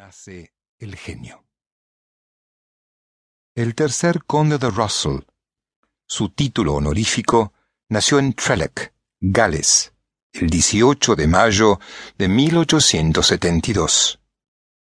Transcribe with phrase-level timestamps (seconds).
[0.00, 1.44] nace el genio.
[3.54, 5.18] El tercer conde de Russell,
[6.06, 7.52] su título honorífico,
[7.90, 9.92] nació en Trelec, Gales,
[10.32, 11.80] el 18 de mayo
[12.16, 14.18] de 1872.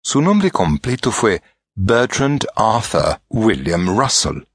[0.02, 1.44] Su nombre completo fue
[1.76, 4.48] Bertrand Arthur William Russell.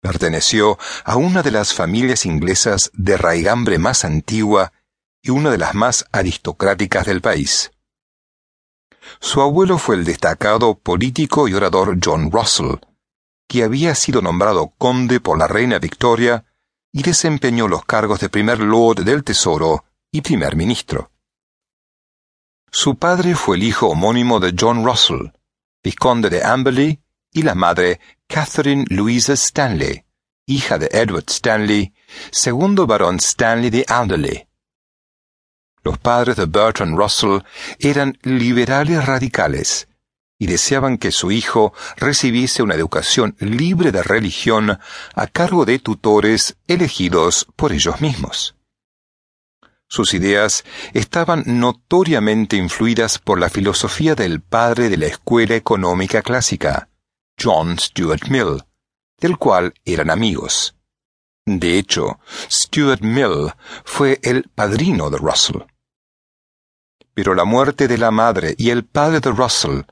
[0.00, 4.72] Perteneció a una de las familias inglesas de raigambre más antigua
[5.20, 7.73] y una de las más aristocráticas del país.
[9.20, 12.76] Su abuelo fue el destacado político y orador John Russell,
[13.48, 16.44] que había sido nombrado conde por la reina Victoria
[16.92, 21.10] y desempeñó los cargos de primer lord del Tesoro y primer ministro.
[22.70, 25.32] Su padre fue el hijo homónimo de John Russell,
[25.82, 27.00] vizconde de Amberley,
[27.32, 30.04] y la madre Catherine Louisa Stanley,
[30.46, 31.92] hija de Edward Stanley,
[32.30, 34.46] segundo barón Stanley de Alderley.
[35.84, 37.40] Los padres de Bertrand Russell
[37.78, 39.86] eran liberales radicales
[40.38, 44.78] y deseaban que su hijo recibiese una educación libre de religión
[45.14, 48.56] a cargo de tutores elegidos por ellos mismos.
[49.86, 50.64] Sus ideas
[50.94, 56.88] estaban notoriamente influidas por la filosofía del padre de la escuela económica clásica,
[57.40, 58.64] John Stuart Mill,
[59.20, 60.74] del cual eran amigos.
[61.46, 62.18] De hecho,
[62.50, 63.52] Stuart Mill
[63.84, 65.62] fue el padrino de Russell.
[67.14, 69.82] Pero la muerte de la madre y el padre de Russell,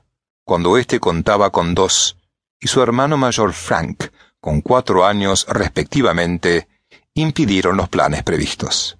[0.43, 2.17] cuando éste contaba con dos,
[2.59, 4.05] y su hermano mayor Frank,
[4.39, 6.67] con cuatro años respectivamente,
[7.13, 8.97] impidieron los planes previstos.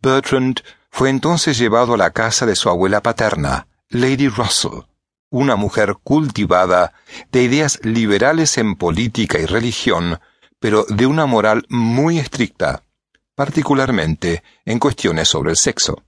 [0.00, 0.60] Bertrand
[0.90, 4.82] fue entonces llevado a la casa de su abuela paterna, Lady Russell,
[5.30, 6.92] una mujer cultivada,
[7.32, 10.20] de ideas liberales en política y religión,
[10.60, 12.84] pero de una moral muy estricta,
[13.34, 16.04] particularmente en cuestiones sobre el sexo.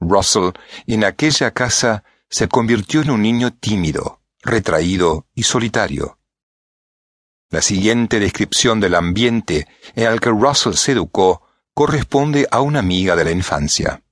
[0.00, 0.50] Russell,
[0.86, 6.18] en aquella casa, se convirtió en un niño tímido, retraído y solitario.
[7.50, 11.42] La siguiente descripción del ambiente en el que Russell se educó
[11.74, 14.02] corresponde a una amiga de la infancia.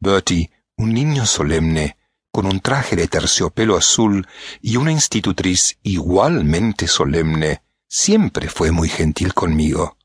[0.00, 1.96] Bertie, un niño solemne,
[2.30, 4.26] con un traje de terciopelo azul
[4.60, 9.96] y una institutriz igualmente solemne, siempre fue muy gentil conmigo,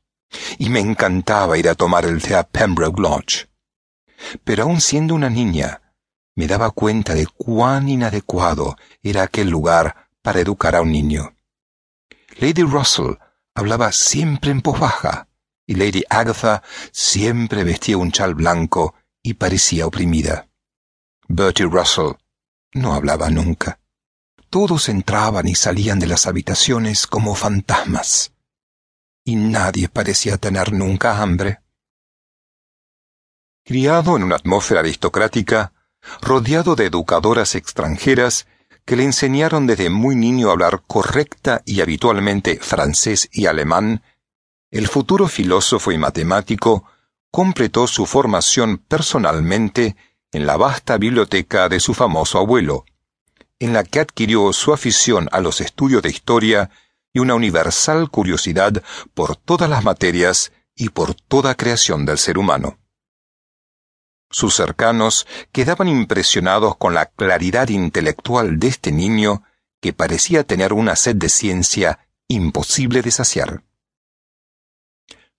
[0.58, 3.49] y me encantaba ir a tomar el té a Pembroke Lodge
[4.44, 5.82] pero aun siendo una niña,
[6.34, 11.34] me daba cuenta de cuán inadecuado era aquel lugar para educar a un niño.
[12.38, 13.14] Lady Russell
[13.54, 15.28] hablaba siempre en voz baja,
[15.66, 20.48] y Lady Agatha siempre vestía un chal blanco y parecía oprimida.
[21.28, 22.12] Bertie Russell
[22.72, 23.80] no hablaba nunca.
[24.48, 28.32] Todos entraban y salían de las habitaciones como fantasmas.
[29.24, 31.59] Y nadie parecía tener nunca hambre.
[33.70, 35.72] Criado en una atmósfera aristocrática,
[36.22, 38.48] rodeado de educadoras extranjeras
[38.84, 44.02] que le enseñaron desde muy niño a hablar correcta y habitualmente francés y alemán,
[44.72, 46.84] el futuro filósofo y matemático
[47.30, 49.94] completó su formación personalmente
[50.32, 52.84] en la vasta biblioteca de su famoso abuelo,
[53.60, 56.70] en la que adquirió su afición a los estudios de historia
[57.12, 58.82] y una universal curiosidad
[59.14, 62.79] por todas las materias y por toda creación del ser humano.
[64.30, 69.42] Sus cercanos quedaban impresionados con la claridad intelectual de este niño
[69.80, 73.64] que parecía tener una sed de ciencia imposible de saciar.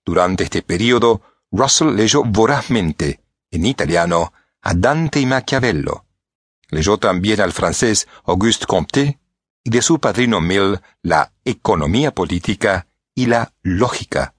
[0.04, 6.04] Durante este período, Russell leyó vorazmente, en italiano, a Dante y Maquiavelo.
[6.68, 9.18] Leyó también al francés Auguste Comte
[9.64, 14.34] y de su padrino Mill la economía política y la lógica,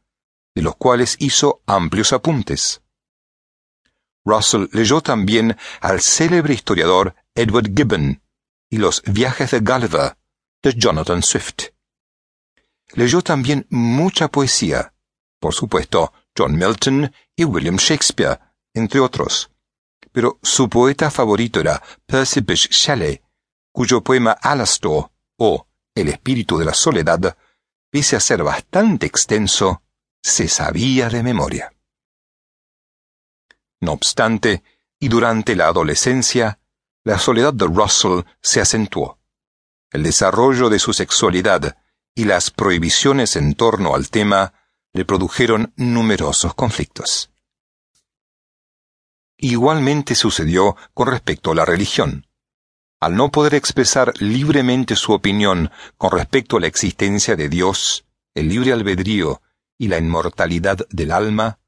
[0.54, 2.83] de los cuales hizo amplios apuntes.
[4.26, 8.22] Russell leyó también al célebre historiador Edward Gibbon
[8.70, 10.18] y los viajes de Gulliver
[10.62, 11.72] de Jonathan Swift.
[12.94, 14.94] Leyó también mucha poesía,
[15.40, 18.40] por supuesto, John Milton y William Shakespeare,
[18.74, 19.52] entre otros.
[20.12, 23.22] Pero su poeta favorito era Percy Bysshe Shelley,
[23.72, 27.38] cuyo poema Alastor, o El espíritu de la soledad,
[27.92, 29.84] pese a ser bastante extenso,
[30.24, 31.74] se sabía de memoria.
[33.84, 34.64] No obstante,
[34.98, 36.58] y durante la adolescencia,
[37.04, 39.20] la soledad de Russell se acentuó.
[39.92, 41.76] El desarrollo de su sexualidad
[42.16, 44.54] y las prohibiciones en torno al tema
[44.94, 47.30] le produjeron numerosos conflictos.
[49.38, 52.28] Igualmente sucedió con respecto a la religión.
[53.02, 58.48] Al no poder expresar libremente su opinión con respecto a la existencia de Dios, el
[58.48, 59.42] libre albedrío
[59.78, 61.60] y la inmortalidad del alma,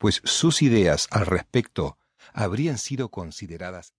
[0.00, 1.98] pues sus ideas al respecto
[2.32, 3.92] habrían sido consideradas